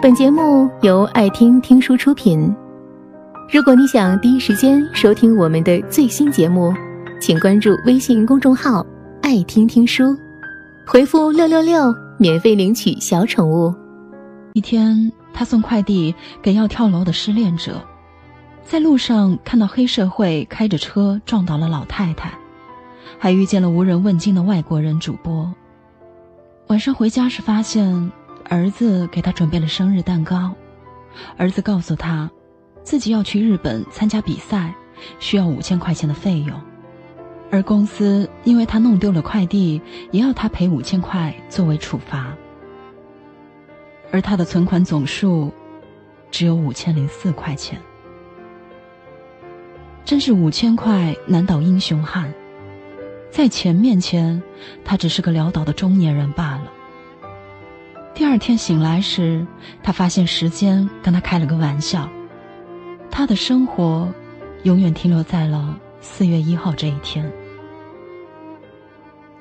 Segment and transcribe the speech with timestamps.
[0.00, 2.54] 本节目由爱听听书出品。
[3.50, 6.72] 如果你想第一时间收听我们的最新节目，
[7.20, 8.86] 请关注微信公众号
[9.20, 10.16] “爱听听书”，
[10.86, 13.74] 回复“六六六”免费领取小宠物。
[14.52, 17.82] 一天，他送快递给要跳楼的失恋者，
[18.62, 22.32] 在路上看到黑社会开着车撞倒了老太太，
[23.18, 25.52] 还遇见了无人问津的外国人主播。
[26.68, 28.12] 晚上回家时，发现
[28.48, 30.54] 儿子给他准备了生日蛋糕。
[31.36, 32.30] 儿子告诉他，
[32.82, 34.74] 自己要去日本参加比赛，
[35.18, 36.58] 需要五千块钱的费用，
[37.50, 39.80] 而公司因为他弄丢了快递，
[40.10, 42.34] 也要他赔五千块作为处罚。
[44.10, 45.52] 而他的存款总数
[46.30, 47.78] 只有五千零四块钱，
[50.06, 52.32] 真是五千块难倒英雄汉。
[53.30, 54.42] 在钱面前，
[54.84, 56.72] 他只是个潦倒的中年人罢了。
[58.28, 59.46] 第二天醒来时，
[59.82, 62.06] 他发现时间跟他开了个玩笑，
[63.10, 64.06] 他的生活
[64.64, 67.32] 永远停留在了四月一号这一天。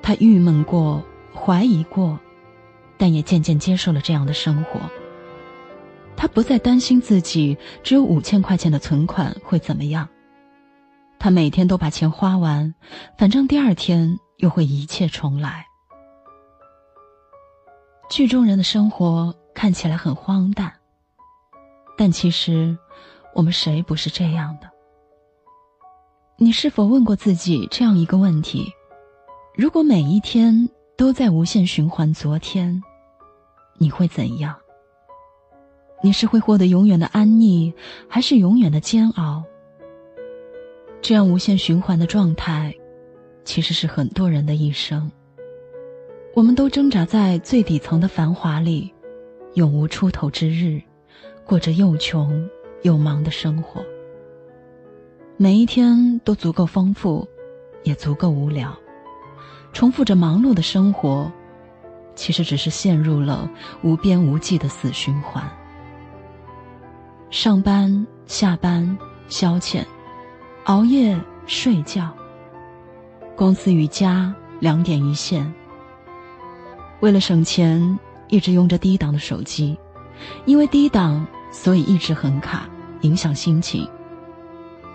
[0.00, 2.18] 他郁闷过，怀疑过，
[2.96, 4.80] 但也渐渐接受了这样的生活。
[6.16, 10.08] 他不再担心自己只有五千块钱的存款会怎么样。
[11.18, 12.74] 他每天都把钱花完，
[13.18, 15.66] 反正第二天又会一切重来。
[18.10, 20.72] 剧中人的生活看起来很荒诞，
[21.96, 22.76] 但其实
[23.36, 24.68] 我们谁不是这样的？
[26.36, 28.72] 你是否问过自己这样一个问题：
[29.54, 32.82] 如果每一天都在无限循环昨天，
[33.78, 34.56] 你会怎样？
[36.02, 37.72] 你是会获得永远的安逸，
[38.08, 39.44] 还是永远的煎熬？
[41.00, 42.74] 这样无限循环的状态，
[43.44, 45.08] 其实是很多人的一生。
[46.32, 48.94] 我们都挣扎在最底层的繁华里，
[49.54, 50.80] 永无出头之日，
[51.44, 52.48] 过着又穷
[52.82, 53.84] 又忙的生活。
[55.36, 57.26] 每一天都足够丰富，
[57.82, 58.72] 也足够无聊。
[59.72, 61.30] 重复着忙碌的生活，
[62.14, 63.50] 其实只是陷入了
[63.82, 65.42] 无边无际的死循环。
[67.28, 68.96] 上班、下班、
[69.28, 69.84] 消遣。
[70.64, 72.14] 熬夜睡觉，
[73.34, 75.52] 公司与家两点一线。
[77.00, 79.76] 为了省钱，一直用着低档的手机，
[80.44, 82.68] 因为低档，所以一直很卡，
[83.00, 83.88] 影响心情。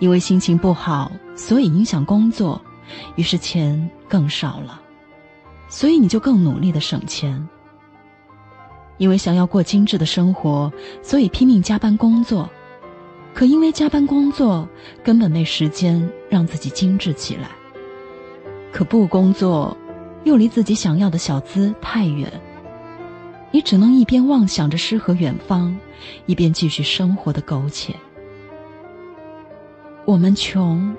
[0.00, 2.60] 因为心情不好，所以影响工作，
[3.16, 4.80] 于是钱更少了，
[5.68, 7.48] 所以你就更努力的省钱。
[8.98, 10.72] 因为想要过精致的生活，
[11.02, 12.48] 所以拼命加班工作。
[13.32, 14.68] 可因为加班工作，
[15.02, 17.48] 根本没时间让自己精致起来。
[18.70, 19.76] 可不工作，
[20.24, 22.30] 又离自己想要的小资太远。
[23.50, 25.78] 你只能一边妄想着诗和远方，
[26.26, 27.94] 一边继续生活的苟且。
[30.04, 30.94] 我们穷，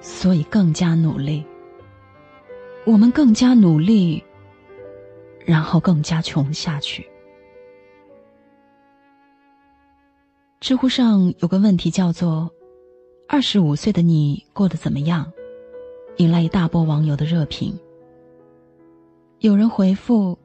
[0.00, 1.44] 所以更加努力。
[2.84, 4.22] 我们更加努力，
[5.46, 7.08] 然后更加穷下去。
[10.60, 12.50] 知乎上有个问题叫做
[13.26, 15.32] “二十五岁的你过得怎么样”，
[16.18, 17.74] 引来一大波网友的热评。
[19.40, 20.38] 有人回复：“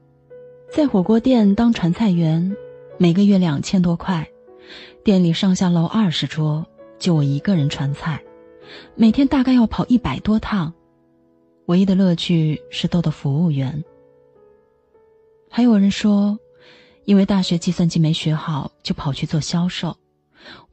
[0.73, 2.55] 在火锅店当传菜员，
[2.97, 4.27] 每个月两千多块，
[5.03, 6.65] 店里上下楼二十桌，
[6.97, 8.21] 就我一个人传菜，
[8.95, 10.73] 每天大概要跑一百多趟，
[11.67, 13.83] 唯一的乐趣是逗逗服务员。”
[15.49, 16.37] 还有人说
[17.05, 19.95] ：“因为大学计算机没学好，就跑去做销售。”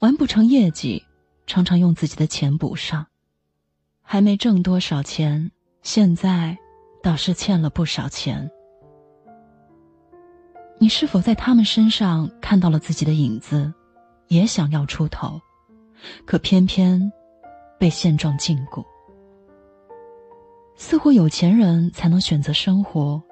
[0.00, 1.02] 完不成业绩，
[1.46, 3.06] 常常用自己的钱补上，
[4.00, 5.50] 还没挣多少钱，
[5.82, 6.56] 现在
[7.06, 8.50] 倒是欠了不少钱。
[10.76, 13.72] 你是否在他们身上看到了自己的影子，
[14.26, 15.40] 也想要出头，
[16.24, 17.00] 可偏偏
[17.78, 18.84] 被现状禁锢？
[20.74, 23.22] 似乎有钱人才能选择生活，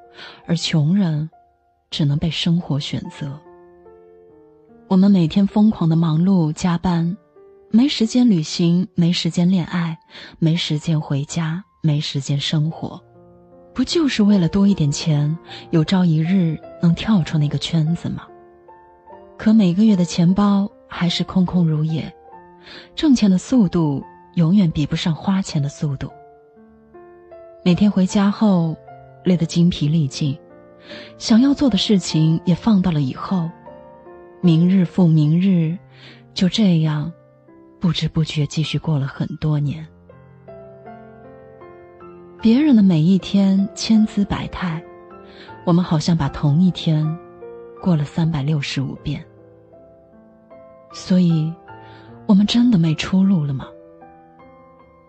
[0.46, 1.28] 而穷人
[1.90, 3.36] 只能被生活选择。
[4.86, 7.16] 我们每天疯狂的忙碌加班，
[7.72, 9.98] 没时间旅行，没时间恋爱，
[10.38, 13.02] 没时间回家，没时间生活，
[13.74, 15.36] 不就是为了多一点钱，
[15.70, 18.22] 有朝一日能跳出那个圈子吗？
[19.36, 22.14] 可每个月的钱包还是空空如也，
[22.94, 24.04] 挣钱的速度
[24.36, 26.08] 永远比不上花钱的速度。
[27.64, 28.76] 每天回家后，
[29.24, 30.38] 累得精疲力尽，
[31.18, 33.50] 想要做的事情也放到了以后。
[34.40, 35.76] 明日复明日，
[36.32, 37.12] 就这样，
[37.80, 39.84] 不知不觉继续过了很多年。
[42.44, 44.84] 别人的每一天千姿百态，
[45.64, 47.02] 我们好像把同一天
[47.80, 49.24] 过了三百六十五遍。
[50.92, 51.50] 所以，
[52.26, 53.64] 我们真的没出路了吗？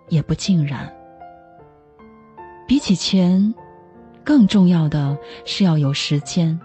[0.07, 0.89] 也不尽然。
[2.65, 3.53] 比起钱，
[4.23, 6.57] 更重要的是要有时间。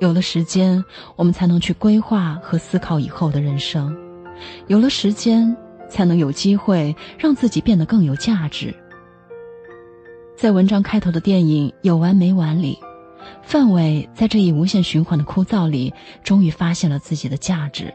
[0.00, 0.82] 有了时间，
[1.14, 3.94] 我们才能去规划和思考以后的人生；
[4.68, 5.54] 有了时间，
[5.90, 8.74] 才能有机会让自己变得更有价值。
[10.36, 12.78] 在文章开头的电影《有完没完》里，
[13.42, 15.92] 范伟在这一无限循环的枯燥里，
[16.24, 17.92] 终于发现了自己的价值。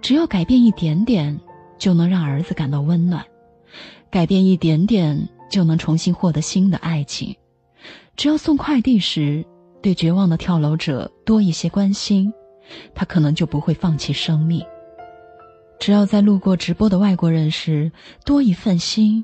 [0.00, 1.38] 只要改变一点点，
[1.78, 3.22] 就能让儿子感到温暖；
[4.10, 7.34] 改变一点点，就能重新获得新的爱情。
[8.16, 9.44] 只要送快递时，
[9.82, 12.32] 对绝望的跳楼者多一些关心，
[12.94, 14.64] 他可能就不会放弃生命。
[15.78, 17.92] 只要在路过直播的外国人时
[18.24, 19.22] 多一份心，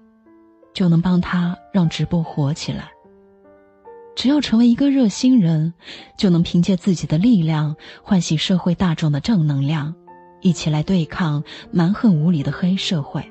[0.72, 2.90] 就能帮他让直播火起来。
[4.14, 5.74] 只要成为一个热心人，
[6.18, 9.94] 就能凭借自己的力量唤醒社会大众的正能量，
[10.40, 13.24] 一起来对抗蛮横无理的黑社会。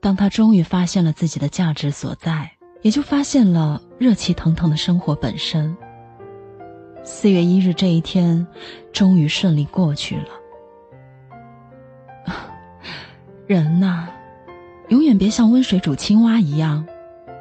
[0.00, 2.52] 当他终于发现了自己的价值所在。
[2.82, 5.76] 也就发现了热气腾腾的生活本身。
[7.04, 8.44] 四月一日这一天，
[8.92, 10.26] 终于顺利过去了。
[13.46, 14.08] 人呐，
[14.92, 16.86] 永远别像温水煮青蛙一样，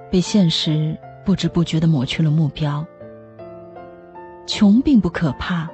[0.10, 2.86] 被现实不知不觉的抹去了目标。
[4.48, 5.70] 穷并不可怕，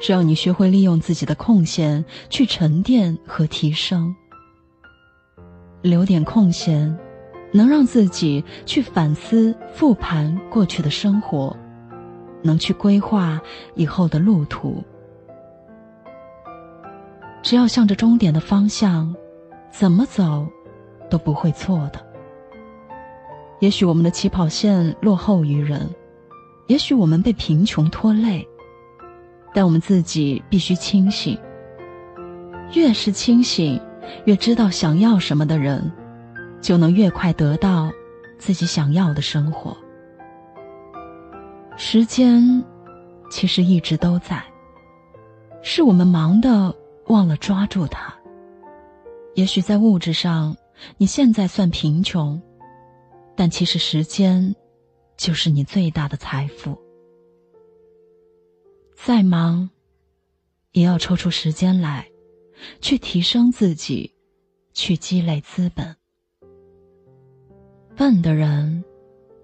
[0.00, 4.12] 只要你学会利用自己的空闲去沉淀和提升，
[5.80, 6.98] 留点空闲。
[7.52, 11.56] 能让自己去反思、复盘过去的生活，
[12.42, 13.40] 能去规划
[13.76, 14.82] 以后的路途。
[17.42, 19.14] 只要向着终点的方向，
[19.70, 20.46] 怎么走
[21.08, 22.04] 都不会错的。
[23.60, 25.88] 也许我们的起跑线落后于人，
[26.66, 28.46] 也许我们被贫穷拖累，
[29.54, 31.38] 但我们自己必须清醒。
[32.74, 33.80] 越是清醒，
[34.24, 35.92] 越知道想要什么的人。
[36.62, 37.92] 就能越快得到
[38.38, 39.76] 自己想要的生活。
[41.76, 42.64] 时间
[43.30, 44.42] 其实一直都在，
[45.62, 46.74] 是我们忙的
[47.06, 48.12] 忘了抓住它。
[49.34, 50.56] 也许在物质上
[50.96, 52.40] 你现在算贫穷，
[53.34, 54.54] 但其实时间
[55.16, 56.78] 就是你最大的财富。
[58.94, 59.68] 再忙，
[60.72, 62.08] 也要抽出时间来，
[62.80, 64.14] 去提升自己，
[64.72, 65.96] 去积累资本。
[67.96, 68.84] 笨的人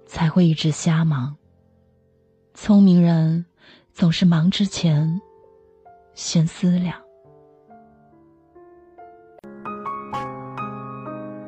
[0.06, 1.36] 才会一直瞎忙，
[2.54, 3.44] 聪明人
[3.92, 5.20] 总是忙之前
[6.14, 7.01] 先思量。